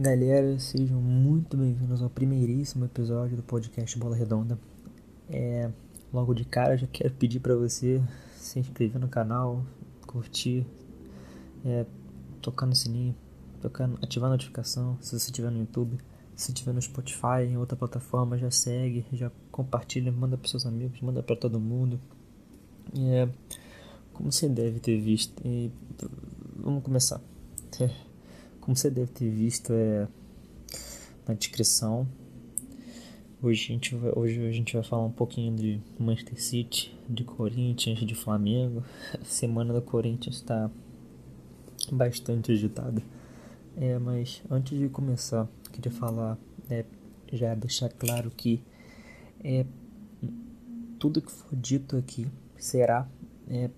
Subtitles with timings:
[0.00, 4.56] Galera, sejam muito bem-vindos ao primeiríssimo episódio do podcast Bola Redonda.
[5.28, 5.68] É,
[6.12, 8.00] logo de cara, já quero pedir para você
[8.36, 9.66] se inscrever no canal,
[10.06, 10.64] curtir,
[11.64, 11.84] é,
[12.40, 13.12] tocar no sininho,
[13.60, 15.98] tocar, ativar a notificação se você estiver no YouTube.
[16.36, 21.00] Se estiver no Spotify, em outra plataforma, já segue, já compartilha, manda para seus amigos,
[21.00, 22.00] manda para todo mundo.
[22.96, 23.28] É,
[24.12, 25.72] como você deve ter visto, e,
[26.56, 27.20] vamos começar.
[27.80, 27.90] É.
[28.68, 30.06] Como você deve ter visto é,
[31.26, 32.06] na descrição,
[33.42, 37.24] hoje a, gente vai, hoje a gente vai falar um pouquinho de Manchester City, de
[37.24, 38.84] Corinthians, de Flamengo.
[39.18, 40.70] A semana do Corinthians está
[41.90, 43.02] bastante agitada.
[43.74, 46.36] É, mas antes de começar, queria falar,
[46.68, 46.84] é,
[47.32, 48.62] já deixar claro que
[49.42, 49.64] é,
[50.98, 52.26] tudo que for dito aqui
[52.58, 53.08] será
[53.48, 53.70] é,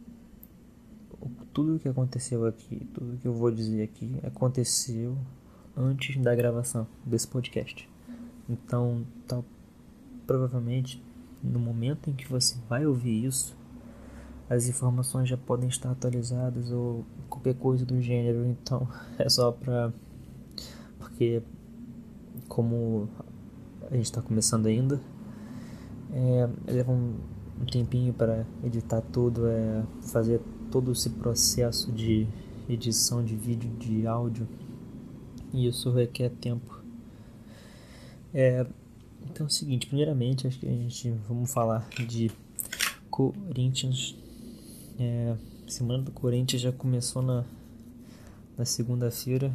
[1.53, 5.17] tudo o que aconteceu aqui, tudo que eu vou dizer aqui aconteceu
[5.77, 7.89] antes da gravação desse podcast.
[8.49, 9.43] Então, tá,
[10.27, 11.03] provavelmente
[11.43, 13.57] no momento em que você vai ouvir isso,
[14.49, 18.45] as informações já podem estar atualizadas ou qualquer coisa do gênero.
[18.47, 18.87] Então,
[19.19, 19.93] é só pra.
[20.99, 21.43] Porque,
[22.49, 23.09] como
[23.91, 25.01] a gente está começando ainda,
[26.13, 27.15] é, leva um,
[27.61, 30.41] um tempinho para editar tudo, é, fazer
[30.71, 32.27] todo esse processo de
[32.69, 34.47] edição de vídeo, de áudio,
[35.53, 36.81] e isso requer tempo.
[38.33, 38.65] É,
[39.25, 42.31] então é o seguinte, primeiramente acho que a gente vamos falar de
[43.11, 44.15] Corinthians.
[44.99, 47.45] É, semana do Corinthians já começou na,
[48.57, 49.53] na segunda-feira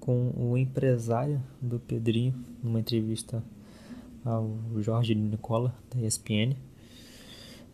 [0.00, 3.42] com o empresário do Pedrinho, numa entrevista
[4.24, 6.56] ao Jorge Nicola, da ESPN.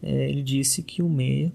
[0.03, 1.53] É, ele disse que o meia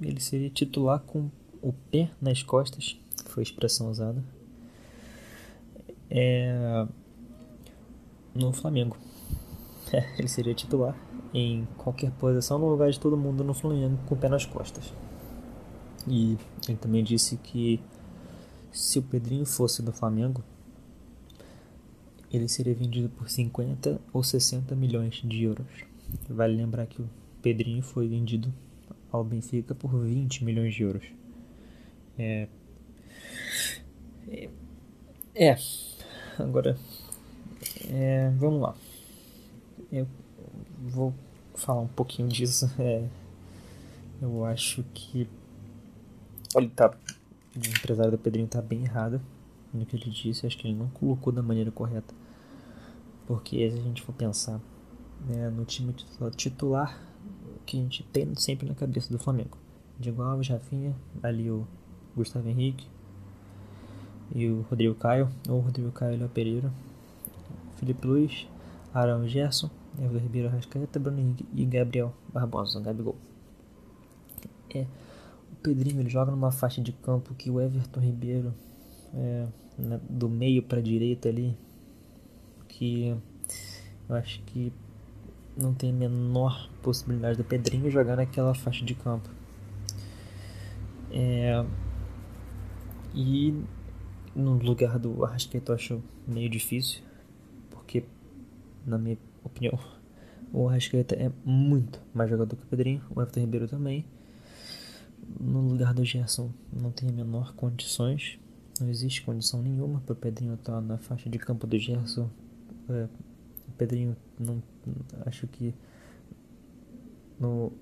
[0.00, 1.30] ele seria titular com
[1.62, 4.22] o pé nas costas, foi a expressão usada,
[6.08, 6.86] é,
[8.34, 8.96] no Flamengo.
[9.92, 10.96] É, ele seria titular
[11.34, 14.94] em qualquer posição no lugar de todo mundo no Flamengo com o pé nas costas.
[16.06, 17.80] E ele também disse que
[18.70, 20.44] se o Pedrinho fosse do Flamengo,
[22.32, 25.66] ele seria vendido por 50 ou 60 milhões de euros.
[26.28, 27.10] Vale lembrar que o
[27.42, 28.52] Pedrinho foi vendido
[29.10, 31.04] ao Benfica por 20 milhões de euros.
[32.18, 32.48] É.
[35.34, 35.56] É.
[36.38, 36.76] Agora.
[37.88, 38.74] É, vamos lá.
[39.90, 40.06] Eu
[40.82, 41.14] vou
[41.54, 42.70] falar um pouquinho disso.
[42.78, 43.06] É,
[44.22, 45.26] eu acho que
[46.54, 46.94] ele tá.
[47.56, 49.20] O empresário do Pedrinho tá bem errado
[49.72, 50.46] no que ele disse.
[50.46, 52.14] Acho que ele não colocou da maneira correta.
[53.26, 54.60] Porque se a gente for pensar
[55.26, 55.94] né, no time
[56.36, 57.09] titular
[57.70, 59.56] que a gente tem sempre na cabeça do Flamengo.
[59.96, 60.92] Diego Alves, Rafinha,
[61.22, 61.64] ali o
[62.16, 62.84] Gustavo Henrique
[64.34, 66.72] e o Rodrigo Caio, ou Rodrigo Caio e Léo Pereira,
[67.76, 68.48] Felipe Luiz,
[68.92, 73.16] Arão Gerson, Everton Ribeiro Rascaeta, Bruno Henrique e Gabriel Barbosa, Gabigol.
[74.74, 74.84] É,
[75.52, 78.52] o Pedrinho ele joga numa faixa de campo que o Everton Ribeiro
[79.14, 79.46] é,
[79.78, 81.56] na, do meio para direita ali,
[82.66, 83.16] que
[84.08, 84.72] eu acho que
[85.56, 89.28] não tem a menor possibilidade do Pedrinho jogar naquela faixa de campo.
[91.10, 91.64] É...
[93.14, 93.54] E
[94.34, 97.02] no lugar do Arrascaeta eu acho meio difícil,
[97.70, 98.04] porque,
[98.86, 99.78] na minha opinião,
[100.52, 104.04] o Arrascaeta é muito mais jogador que o Pedrinho, o Everton Ribeiro também.
[105.38, 108.38] No lugar do Gerson não tem a menor condições,
[108.80, 112.28] não existe condição nenhuma para o Pedrinho estar na faixa de campo do Gerson.
[112.88, 113.08] É,
[113.68, 114.62] o Pedrinho não
[115.26, 115.74] acho que
[117.38, 117.72] no,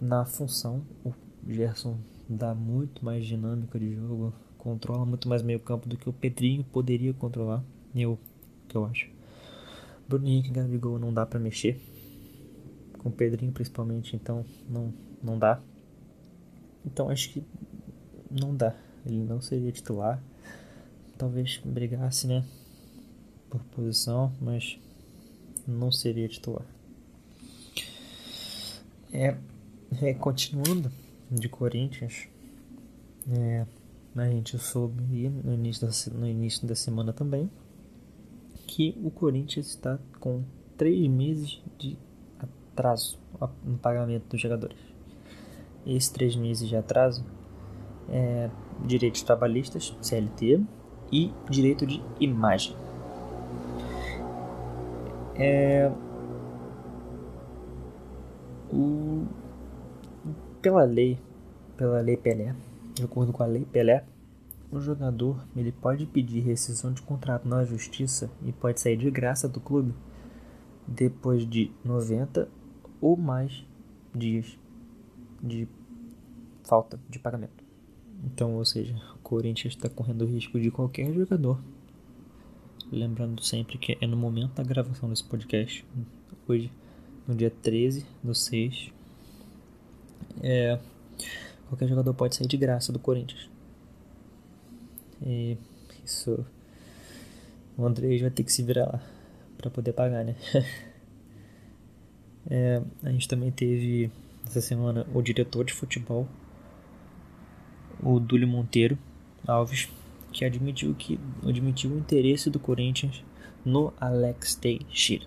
[0.00, 1.12] na função o
[1.48, 6.12] Gerson dá muito mais dinâmica de jogo, controla muito mais meio campo do que o
[6.12, 8.18] Pedrinho poderia controlar, eu
[8.68, 9.08] que eu acho.
[10.08, 11.80] Bruno Henrique e Gabigol não dá para mexer,
[12.98, 14.92] com o Pedrinho principalmente, então não,
[15.22, 15.60] não dá.
[16.84, 17.42] Então acho que
[18.30, 18.74] não dá,
[19.04, 20.22] ele não seria titular.
[21.16, 22.44] Talvez brigasse, né,
[23.48, 24.78] por posição, mas
[25.66, 26.64] não seria titular.
[29.12, 29.36] É,
[30.02, 30.90] é continuando
[31.30, 32.28] de Corinthians,
[33.28, 33.66] é,
[34.14, 37.50] a gente soube no início, da, no início da semana também
[38.66, 40.42] que o Corinthians está com
[40.76, 41.96] três meses de
[42.38, 43.18] atraso
[43.64, 44.78] no pagamento dos jogadores.
[45.86, 47.24] Esses três meses de atraso
[48.08, 48.50] é
[48.84, 50.60] direitos trabalhistas, CLT,
[51.12, 52.76] e direito de imagem.
[55.38, 55.92] É,
[58.72, 59.26] o,
[60.62, 61.18] pela lei,
[61.76, 62.54] pela lei Pelé,
[62.94, 64.04] de acordo com a lei Pelé,
[64.70, 69.48] o jogador ele pode pedir rescisão de contrato na justiça e pode sair de graça
[69.48, 69.94] do clube
[70.86, 72.48] depois de 90
[73.00, 73.64] ou mais
[74.14, 74.58] dias
[75.42, 75.68] de
[76.64, 77.64] falta de pagamento.
[78.24, 81.60] Então, ou seja, o Corinthians está correndo o risco de qualquer jogador.
[82.90, 85.84] Lembrando sempre que é no momento da gravação desse podcast,
[86.46, 86.70] hoje,
[87.26, 88.92] no dia 13 do 6,
[90.40, 90.78] é,
[91.68, 93.48] qualquer jogador pode sair de graça do Corinthians.
[95.20, 95.56] E
[96.04, 96.46] isso.
[97.76, 99.02] O André vai ter que se virar lá
[99.58, 100.36] para poder pagar, né?
[102.48, 104.10] é, a gente também teve
[104.46, 106.28] essa semana o diretor de futebol,
[108.00, 108.96] o Dúlio Monteiro
[109.46, 109.88] Alves,
[110.36, 111.18] que admitiu que
[111.48, 113.24] admitiu o interesse do Corinthians
[113.64, 115.24] no Alex Teixeira.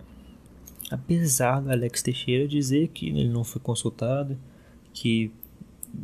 [0.92, 4.38] Apesar do Alex Teixeira dizer que ele não foi consultado,
[4.94, 5.32] que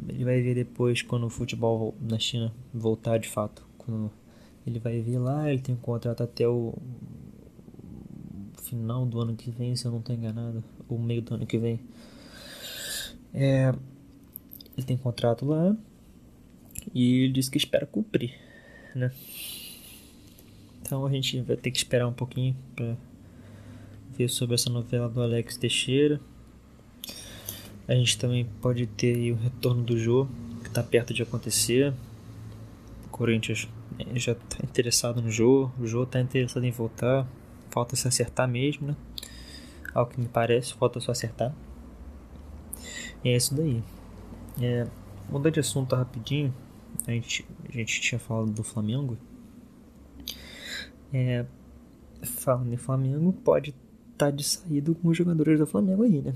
[0.09, 4.11] ele vai ver depois quando o futebol na China voltar de fato quando
[4.65, 6.73] ele vai vir lá, ele tem um contrato até o
[8.63, 11.59] final do ano que vem, se eu não estou enganado, ou meio do ano que
[11.59, 11.79] vem.
[13.31, 13.71] É,
[14.75, 15.77] ele tem contrato lá
[16.91, 18.33] e ele diz que espera cumprir,
[18.95, 19.11] né?
[20.81, 22.95] Então a gente vai ter que esperar um pouquinho para
[24.17, 26.19] ver sobre essa novela do Alex Teixeira.
[27.87, 30.31] A gente também pode ter o retorno do jogo
[30.61, 31.93] que está perto de acontecer.
[33.11, 33.67] Corinthians
[33.99, 37.27] eh, já está interessado no jogo, o jogo está interessado em voltar,
[37.69, 38.95] falta se acertar mesmo, né?
[39.93, 41.53] Ao que me parece, falta só acertar.
[43.23, 43.81] E é isso daí.
[44.61, 44.87] É,
[45.29, 46.53] mudando de assunto rapidinho,
[47.07, 49.17] a gente, a gente tinha falado do Flamengo.
[51.13, 51.45] É,
[52.23, 53.69] falando em Flamengo, pode
[54.11, 56.33] estar tá de saída com os jogadores do Flamengo aí, né?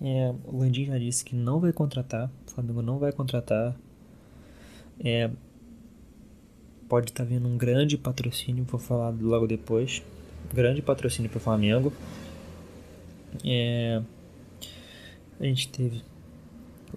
[0.00, 3.76] É, o Landim já disse que não vai contratar, o Flamengo não vai contratar.
[5.00, 5.30] É,
[6.88, 10.02] pode estar tá vindo um grande patrocínio, vou falar logo depois.
[10.52, 11.92] Grande patrocínio para o Flamengo.
[13.44, 14.02] É,
[15.40, 16.02] a gente teve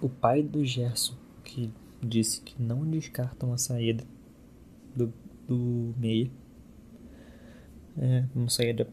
[0.00, 1.70] o pai do Gerson que
[2.02, 4.04] disse que não descartam a saída
[4.94, 5.12] do,
[5.46, 6.30] do meia.
[7.96, 8.88] É, uma saída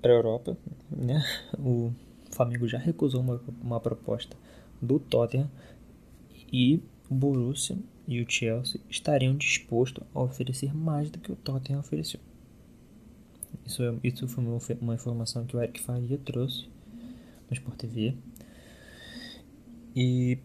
[0.00, 0.56] para a Europa,
[0.90, 1.24] né?
[1.58, 1.92] O
[2.30, 4.36] Flamengo já recusou uma, uma proposta
[4.80, 5.50] do Tottenham
[6.52, 6.80] e
[7.10, 12.20] o Borussia e o Chelsea estariam dispostos a oferecer mais do que o Tottenham ofereceu.
[13.64, 16.68] Isso, é, isso foi uma, uma informação que o Eric Faria trouxe
[17.48, 18.14] no Sport TV.
[19.96, 20.38] E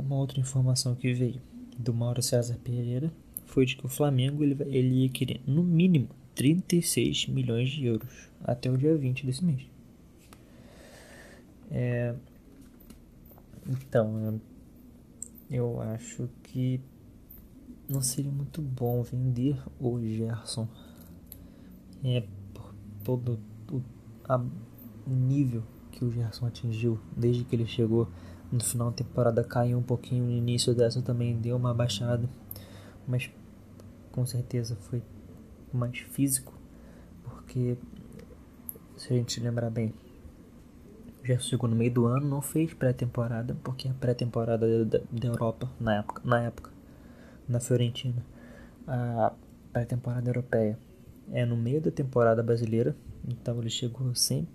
[0.00, 1.40] uma outra informação que veio
[1.78, 3.12] do Mauro César Pereira
[3.46, 8.28] foi de que o Flamengo ele, ele ia querer no mínimo 36 milhões de euros
[8.42, 9.62] até o dia 20 desse mês.
[11.70, 12.14] É,
[13.68, 14.40] então,
[15.50, 16.80] eu acho que
[17.88, 20.66] não seria muito bom vender o Gerson
[22.02, 22.24] é,
[22.54, 22.74] por
[23.04, 28.08] todo o nível que o Gerson atingiu desde que ele chegou
[28.52, 32.28] no final da temporada caiu um pouquinho no início dessa também deu uma baixada
[33.06, 33.30] mas
[34.10, 35.02] com certeza foi
[35.72, 36.52] mais físico
[37.24, 37.76] porque
[38.96, 39.92] se a gente lembrar bem
[41.24, 45.70] já chegou no meio do ano, não fez pré-temporada, porque a pré-temporada da, da Europa,
[45.80, 46.70] na época, na época,
[47.48, 48.24] na Fiorentina,
[48.86, 49.32] a
[49.72, 50.78] pré-temporada europeia
[51.32, 54.48] é no meio da temporada brasileira, então ele chegou sem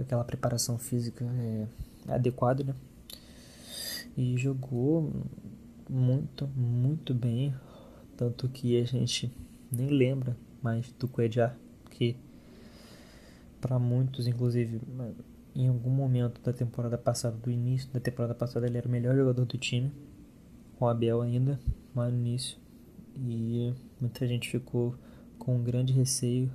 [0.00, 1.66] aquela preparação física é,
[2.08, 2.74] adequada, né?
[4.18, 5.12] E jogou
[5.88, 7.54] muito, muito bem,
[8.16, 9.32] tanto que a gente
[9.70, 11.56] nem lembra mais do Cuejar,
[11.88, 12.16] que
[13.60, 14.80] para muitos, inclusive
[15.54, 19.14] em algum momento da temporada passada, do início da temporada passada, ele era o melhor
[19.14, 19.92] jogador do time,
[20.80, 21.60] o Abel ainda,
[21.94, 22.58] lá no início.
[23.16, 24.96] E muita gente ficou
[25.38, 26.50] com um grande receio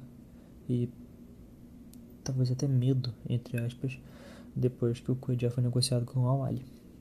[0.68, 0.90] e
[2.26, 3.98] talvez até medo, entre aspas,
[4.54, 6.44] depois que o Coelho foi negociado com o Al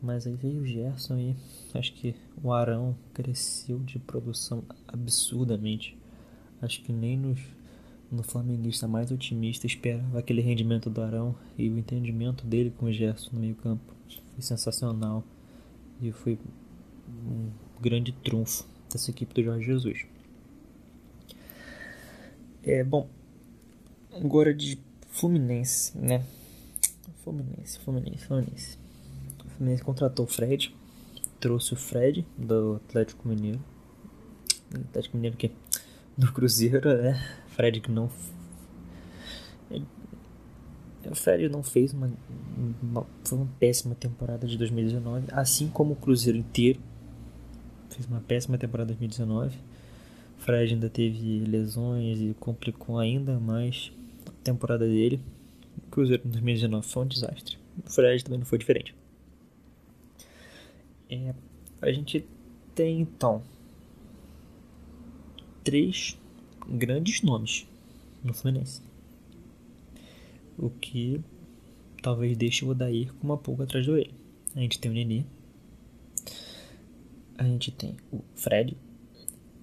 [0.02, 1.37] Mas aí veio o Gerson e
[1.75, 5.97] acho que o Arão cresceu de produção absurdamente.
[6.61, 7.38] Acho que nem nos
[8.11, 12.92] no flamenguista mais otimista esperava aquele rendimento do Arão e o entendimento dele com o
[12.92, 13.94] Gerson no meio campo
[14.35, 15.25] foi sensacional
[16.00, 16.38] e foi
[17.09, 20.04] um grande trunfo dessa equipe do Jorge Jesus.
[22.62, 23.09] É bom,
[24.12, 24.78] agora de
[25.09, 26.25] Fluminense, né?
[27.25, 28.81] Fluminense, Fluminense, Fluminense.
[29.52, 30.75] O Fluminense contratou o Fred,
[31.38, 33.61] trouxe o Fred do Atlético Mineiro.
[34.75, 35.50] Atlético Mineiro que
[36.16, 37.23] do Cruzeiro, né?
[37.49, 38.11] Fred que não.
[41.11, 42.11] O Fred não fez uma,
[42.82, 46.80] uma, Foi uma péssima temporada de 2019, assim como o Cruzeiro inteiro.
[47.90, 49.59] fez uma péssima temporada 2019.
[50.38, 53.92] Fred ainda teve lesões e complicou ainda mais
[54.26, 55.21] a temporada dele.
[55.87, 57.59] O Cruzeiro em 2019 foi um desastre.
[57.85, 58.94] O Fred também não foi diferente.
[61.12, 61.35] É,
[61.83, 62.25] a gente
[62.75, 63.42] tem então
[65.62, 66.19] três
[66.66, 67.69] grandes nomes
[68.25, 68.81] no Fluminense.
[70.57, 71.21] O que
[72.00, 74.11] talvez deixe o Odair com uma pulga atrás do orelha.
[74.57, 75.25] A gente tem o Nenê,
[77.37, 78.75] a gente tem o Fred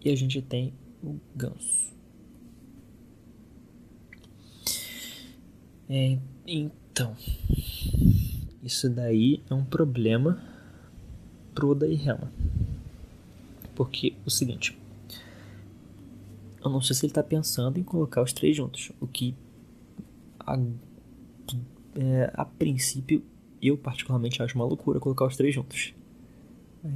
[0.05, 0.71] e a gente tem
[1.03, 1.89] o Ganso.
[5.89, 7.17] É, então,
[8.61, 10.58] isso daí é um problema
[11.53, 12.31] pro Odair Helma.
[13.75, 14.77] Porque o seguinte,
[16.63, 19.35] eu não sei se ele está pensando em colocar os três juntos, o que
[20.39, 20.57] a,
[21.95, 23.23] é, a princípio
[23.61, 25.93] eu particularmente acho uma loucura colocar os três juntos.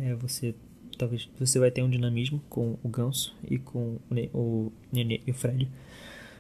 [0.02, 0.56] É, você
[0.98, 5.32] talvez você vai ter um dinamismo com o Ganso e com o, o Nenê e
[5.32, 5.70] o Fred,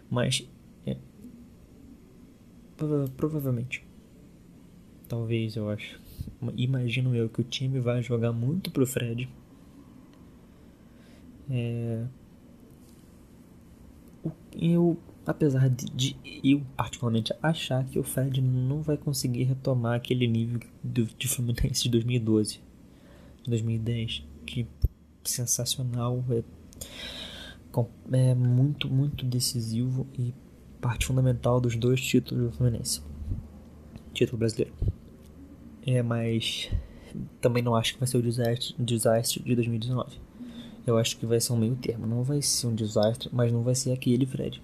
[0.10, 0.48] mas
[0.86, 0.98] é,
[3.17, 3.86] provavelmente,
[5.08, 6.00] talvez eu acho,
[6.56, 9.30] imagino eu que o time vai jogar muito pro Fred.
[11.50, 12.06] É,
[14.53, 20.27] eu, apesar de, de, eu particularmente achar que o Fred não vai conseguir retomar aquele
[20.27, 22.60] nível do, de Fluminense de 2012,
[23.48, 24.68] 2010, que
[25.24, 26.44] sensacional, é,
[28.12, 30.34] é muito, muito decisivo e
[30.80, 33.01] parte fundamental dos dois títulos do Fluminense,
[34.13, 34.74] título brasileiro.
[35.85, 36.69] É, mas
[37.41, 40.17] também não acho que vai ser o desastre, desastre de 2019.
[40.85, 42.05] Eu acho que vai ser um meio termo.
[42.05, 44.61] Não vai ser um desastre, mas não vai ser aquele Fred.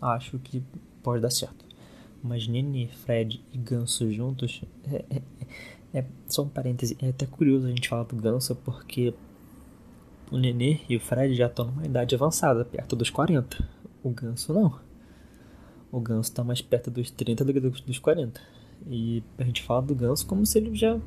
[0.00, 0.62] Acho que
[1.02, 1.64] pode dar certo.
[2.22, 5.22] Mas Nene, Fred e Ganso juntos é, é,
[5.94, 6.96] é, só um parêntese.
[7.00, 9.14] É até curioso a gente falar do Ganso porque
[10.30, 13.68] o Nenê e o Fred já estão numa idade avançada, perto dos 40.
[14.02, 14.78] O Ganso não.
[15.90, 18.40] O Ganso está mais perto dos 30 do que dos 40.
[18.88, 20.98] E a gente fala do Ganso como se ele já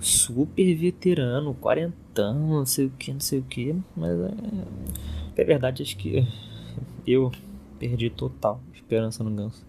[0.00, 5.82] super veterano, quarentão, não sei o que, não sei o que, mas é, é verdade,
[5.82, 6.26] acho que
[7.06, 7.32] eu
[7.78, 9.64] perdi total esperança no Ganso.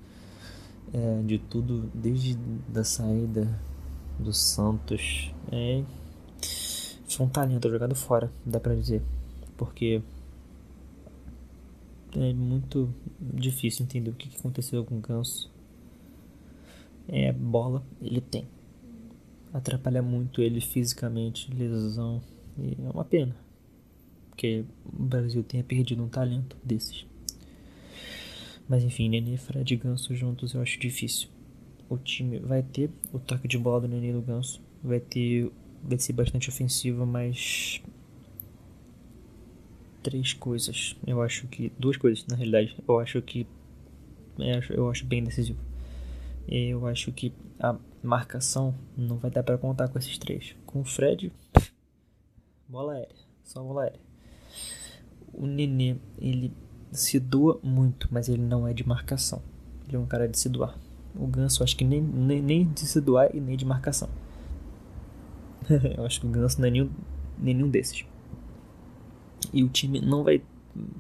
[0.94, 2.36] É, de tudo, desde
[2.70, 3.60] da saída
[4.18, 5.84] do Santos, é,
[7.10, 9.02] foi um talento jogado fora, dá pra dizer,
[9.58, 10.02] porque
[12.16, 15.52] é muito difícil entender o que aconteceu com o Ganso.
[17.10, 18.46] É, bola ele tem
[19.54, 22.22] atrapalha muito ele fisicamente, lesão.
[22.58, 23.36] E é uma pena.
[24.30, 27.06] Porque o Brasil tenha perdido um talento desses.
[28.70, 31.30] Mas enfim, Nenê e Fred Ganso juntos eu acho difícil.
[31.90, 34.62] O time vai ter o toque de bola do Nenê e do Ganso.
[34.84, 35.52] Vai ter.
[35.84, 37.82] Vai ser bastante ofensiva, mas.
[40.04, 40.96] Três coisas.
[41.06, 41.72] Eu acho que.
[41.80, 42.76] Duas coisas, na realidade.
[42.88, 43.48] Eu acho que.
[44.70, 45.60] Eu acho bem decisivo.
[46.48, 50.56] Eu acho que a marcação não vai dar para contar com esses três.
[50.66, 51.32] Com o Fred,
[52.70, 54.00] bola aérea, só bola aérea.
[55.34, 56.54] O Nenê, ele
[56.92, 59.42] se doa muito, mas ele não é de marcação.
[59.86, 60.80] Ele é um cara de se doar.
[61.14, 64.10] O Ganso, acho que nem, nem, nem de se doar e nem de marcação.
[65.98, 66.90] eu acho que o Ganso não é nenhum,
[67.38, 68.06] nenhum desses.
[69.52, 70.42] E o time não vai,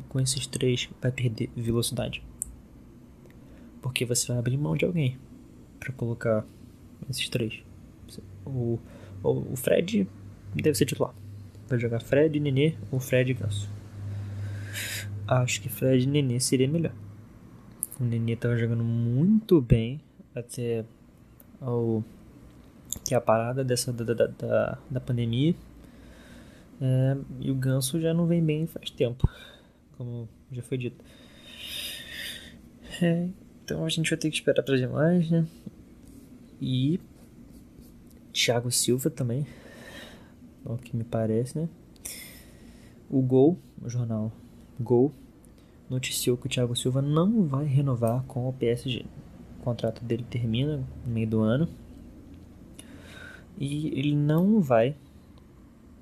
[0.10, 2.22] com esses três, vai perder velocidade.
[3.82, 5.18] Porque você vai abrir mão de alguém
[5.80, 6.46] para colocar
[7.10, 7.64] esses três.
[8.46, 8.80] O,
[9.24, 10.08] o, o Fred
[10.56, 11.14] deve ser titular.
[11.68, 13.70] Vai jogar Fred, Nenê ou Fred e Ganso.
[15.28, 16.94] Acho que Fred e Nenê seria melhor.
[18.00, 20.00] O Nenê tava jogando muito bem
[20.34, 20.86] até
[21.62, 22.04] o,
[23.04, 25.56] que a parada dessa da, da, da, da pandemia.
[26.80, 29.28] É, e o Ganso já não vem bem faz tempo,
[29.98, 31.04] como já foi dito.
[33.02, 33.28] É,
[33.68, 35.46] então a gente vai ter que esperar para ver mais, né?
[36.62, 37.02] E
[38.32, 39.46] Thiago Silva também,
[40.64, 41.68] o que me parece, né?
[43.10, 44.32] O Gol, o jornal
[44.80, 45.12] Gol,
[45.90, 49.06] noticiou que o Thiago Silva não vai renovar com o PSG.
[49.60, 51.68] O contrato dele termina no meio do ano.
[53.58, 54.96] E ele não vai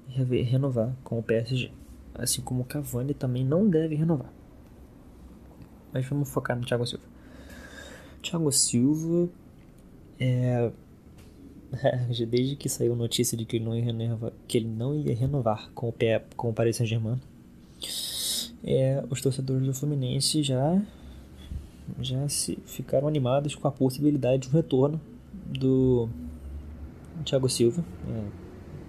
[0.08, 1.72] renovar com o PSG.
[2.14, 4.32] Assim como o Cavani também não deve renovar.
[5.92, 7.15] Mas vamos focar no Thiago Silva.
[8.30, 9.30] Thiago Silva
[10.20, 10.72] é,
[12.28, 15.70] desde que saiu notícia de que ele não ia renovar, que ele não ia renovar
[15.74, 15.94] com o,
[16.36, 17.20] com o Paris Saint-Germain,
[18.64, 20.82] é, os torcedores do Fluminense já
[22.02, 25.00] já se ficaram animados com a possibilidade de um retorno
[25.46, 26.10] do
[27.24, 27.86] Thiago Silva.
[28.10, 28.46] É,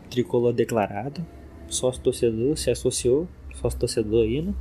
[0.09, 1.25] tricolor declarado,
[1.69, 3.29] sócio torcedor, se associou,
[3.61, 4.55] sócio torcedor aí, né?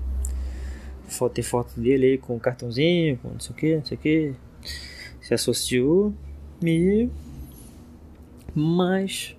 [1.07, 4.35] Foto, foto dele aí com cartãozinho, com não sei o que, não sei o que.
[5.21, 6.13] Se associou
[6.63, 7.09] e.
[8.53, 9.35] Mas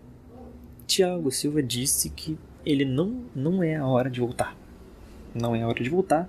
[0.86, 4.56] Thiago Silva disse que ele não, não é a hora de voltar.
[5.34, 6.28] Não é a hora de voltar.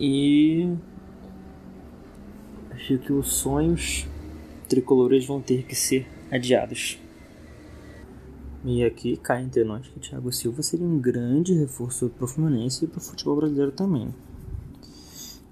[0.00, 0.74] E
[2.70, 4.06] acho que os sonhos
[4.68, 6.98] tricolores vão ter que ser adiados.
[8.64, 12.84] E aqui cai entre nós que Thiago Silva seria um grande reforço para o Fluminense
[12.84, 14.12] e para o futebol brasileiro também.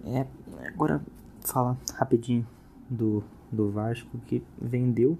[0.04, 0.26] É,
[0.68, 1.00] agora
[1.46, 2.46] fala rapidinho
[2.90, 5.18] do, do Vasco que vendeu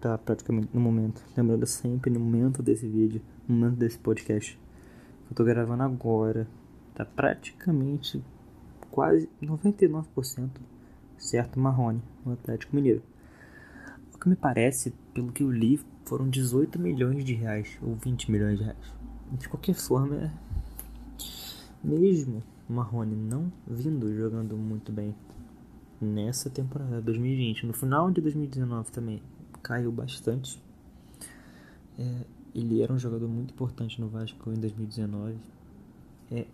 [0.00, 5.32] tá praticamente no momento, lembrando sempre no momento desse vídeo, no momento desse podcast que
[5.32, 6.46] eu tô gravando agora,
[6.94, 8.22] tá praticamente
[8.90, 10.50] quase 99%
[11.16, 13.02] certo Marrone no Atlético Mineiro.
[14.14, 18.30] O que me parece, pelo que eu li, foram 18 milhões de reais ou 20
[18.30, 18.94] milhões de reais.
[19.32, 20.30] De qualquer forma, é...
[21.82, 25.14] mesmo Marrone não vindo jogando muito bem
[26.00, 29.22] nessa temporada 2020, no final de 2019 também
[29.62, 30.62] caiu bastante.
[31.98, 35.36] É, ele era um jogador muito importante no Vasco em 2019.
[36.30, 36.46] É,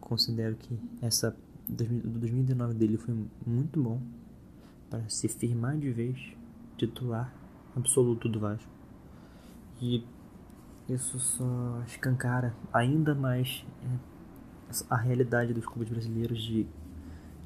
[0.00, 1.36] considero que essa
[1.68, 3.14] 2019 dele foi
[3.46, 4.00] muito bom
[4.88, 6.18] para se firmar de vez
[6.76, 7.32] titular
[7.76, 8.70] absoluto do Vasco.
[9.80, 10.04] E
[10.88, 14.17] isso só escancara ainda mais é,
[14.90, 16.66] a realidade dos clubes brasileiros de,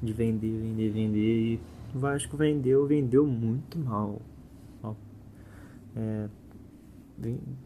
[0.01, 1.53] de vender, vender, vender.
[1.53, 1.61] E
[1.95, 4.21] o Vasco vendeu, vendeu muito mal.
[4.81, 4.97] mal.
[5.95, 6.27] É,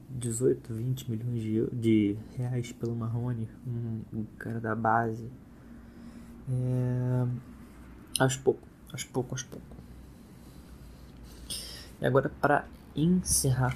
[0.09, 5.29] 18, 20 milhões de, de reais pelo Marrone, um, um cara da base.
[6.49, 7.27] É,
[8.19, 9.65] aos pouco, aos pouco, aos pouco.
[11.99, 13.75] E agora para encerrar,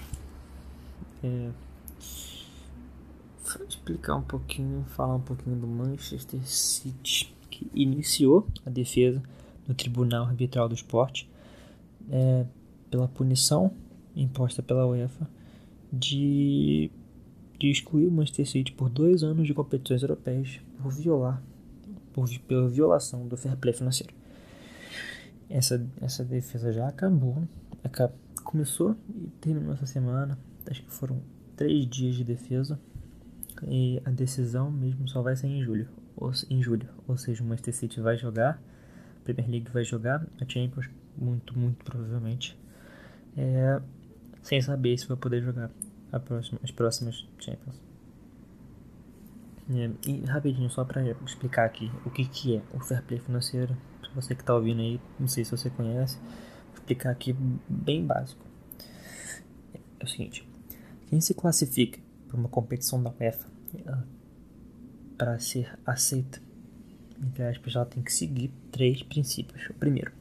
[1.24, 1.50] é,
[3.82, 9.22] explicar um pouquinho, falar um pouquinho do Manchester City que iniciou a defesa
[9.68, 11.28] no Tribunal Arbitral do Esporte
[12.10, 12.46] é,
[12.90, 13.72] pela punição
[14.16, 15.28] imposta pela UEFA
[15.92, 16.92] de,
[17.58, 21.42] de excluir o Manchester City por dois anos de competições europeias por violar,
[22.14, 24.14] por, pela violação do fair play financeiro.
[25.50, 27.44] Essa, essa defesa já acabou,
[27.84, 30.38] acabou, começou e terminou essa semana.
[30.70, 31.22] Acho que foram
[31.58, 32.80] três dias de defesa
[33.68, 37.46] e a decisão mesmo só vai ser em julho, ou, em julho, ou seja, o
[37.46, 38.62] Manchester City vai jogar,
[39.20, 42.58] a Premier League vai jogar, a Champions muito, muito provavelmente.
[43.38, 43.82] É,
[44.42, 45.70] sem saber se vai poder jogar
[46.20, 47.80] próxima, as próximas Champions.
[49.70, 53.78] É, e rapidinho, só para explicar aqui o que, que é o fair play financeiro,
[54.02, 57.34] para você que está ouvindo aí, não sei se você conhece, vou explicar aqui
[57.70, 58.44] bem básico.
[60.00, 60.48] É o seguinte:
[61.08, 62.00] quem se classifica
[62.32, 63.50] para uma competição da UEFA
[65.18, 66.42] para ser aceita,
[67.22, 69.70] entre aspas, ela tem que seguir três princípios.
[69.70, 70.12] O primeiro,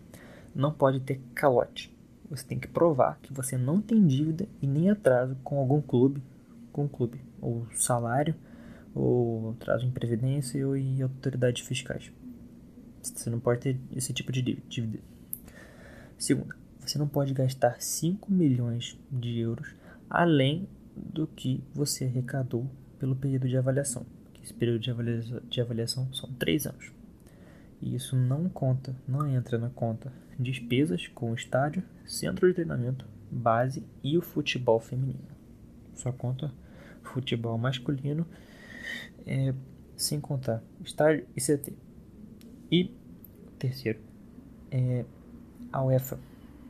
[0.55, 1.91] não pode ter calote
[2.31, 6.23] você tem que provar que você não tem dívida e nem atraso com algum clube,
[6.73, 8.37] com clube, ou salário,
[8.95, 12.13] ou atraso em previdência ou em autoridades fiscais.
[13.03, 15.01] Você não pode ter esse tipo de dívida.
[16.17, 19.75] Segundo, você não pode gastar 5 milhões de euros
[20.09, 24.05] além do que você arrecadou pelo período de avaliação.
[24.43, 26.93] Esse período de avaliação, de avaliação são 3 anos.
[27.81, 33.07] E isso não conta, não entra na conta despesas com o estádio, centro de treinamento,
[33.31, 35.29] base e o futebol feminino.
[35.95, 36.53] Só conta
[37.03, 38.27] futebol masculino,
[39.27, 39.55] é,
[39.97, 41.73] sem contar estádio e CT.
[42.71, 42.95] E
[43.59, 44.01] terceiro,
[44.71, 45.05] é,
[45.73, 46.19] a UEFA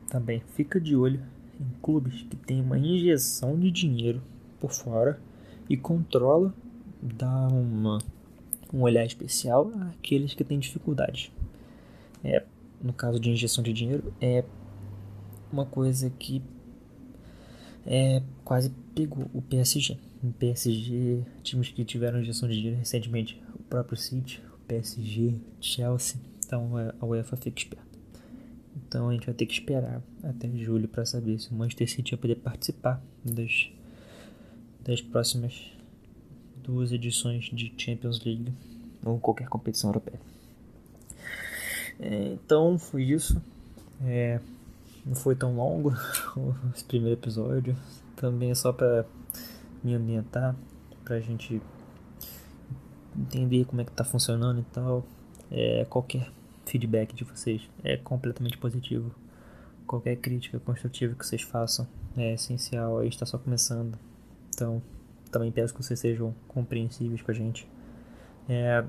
[0.09, 1.21] também fica de olho
[1.61, 4.21] em clubes que têm uma injeção de dinheiro
[4.59, 5.19] por fora
[5.69, 6.53] e controla,
[7.01, 7.99] dá uma
[8.73, 11.31] um olhar especial àqueles que têm dificuldades.
[12.23, 12.43] É,
[12.81, 14.43] no caso de injeção de dinheiro, é
[15.51, 16.41] uma coisa que
[17.85, 19.97] é, quase pegou o PSG.
[20.23, 26.19] O PSG, times que tiveram injeção de dinheiro recentemente, o próprio City, o PSG, Chelsea.
[26.45, 27.90] Então é, a UEFA fica esperta.
[28.75, 32.11] Então a gente vai ter que esperar até julho para saber se o Manchester City
[32.11, 33.69] vai poder participar das,
[34.83, 35.71] das próximas
[36.63, 38.53] duas edições de Champions League
[39.03, 40.19] ou qualquer competição europeia.
[41.99, 43.41] É, então foi isso.
[44.03, 44.39] É,
[45.05, 45.93] não foi tão longo
[46.73, 47.75] esse primeiro episódio.
[48.15, 49.05] Também é só para
[49.83, 50.55] me ambientar,
[51.03, 51.61] para a gente
[53.17, 55.05] entender como é que tá funcionando e tal.
[55.51, 56.31] É, qualquer
[56.65, 59.13] feedback de vocês é completamente positivo.
[59.85, 63.97] qualquer crítica construtiva que vocês façam é essencial, a gente está só começando.
[64.53, 64.81] Então,
[65.31, 67.67] também peço que vocês sejam compreensíveis com a gente.
[68.47, 68.85] É,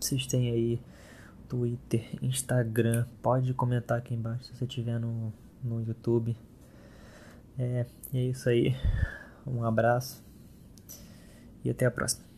[0.00, 0.80] vocês têm aí
[1.48, 6.36] Twitter, Instagram, pode comentar aqui embaixo se você estiver no, no YouTube.
[7.58, 8.76] É, é isso aí.
[9.46, 10.22] Um abraço
[11.64, 12.28] e até a próxima.